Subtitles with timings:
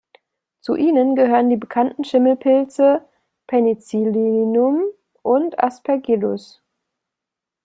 [0.61, 3.07] Zu ihnen gehören die bekannten Schimmelpilze
[3.45, 4.81] "Penicillium"
[5.21, 6.59] und "Aspergillus".